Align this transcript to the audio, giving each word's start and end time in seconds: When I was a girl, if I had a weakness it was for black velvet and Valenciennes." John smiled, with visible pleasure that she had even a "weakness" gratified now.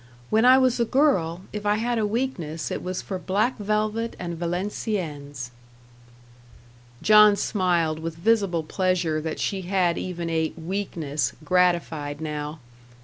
When 0.31 0.45
I 0.45 0.57
was 0.57 0.79
a 0.79 0.85
girl, 0.85 1.41
if 1.53 1.63
I 1.63 1.75
had 1.75 1.99
a 1.99 2.07
weakness 2.07 2.71
it 2.71 2.81
was 2.81 3.03
for 3.03 3.19
black 3.19 3.59
velvet 3.59 4.15
and 4.17 4.35
Valenciennes." 4.35 5.51
John 7.03 7.35
smiled, 7.35 7.99
with 7.99 8.15
visible 8.15 8.63
pleasure 8.63 9.21
that 9.21 9.39
she 9.39 9.61
had 9.61 9.99
even 9.99 10.27
a 10.27 10.53
"weakness" 10.57 11.33
gratified 11.45 12.19
now. 12.19 12.57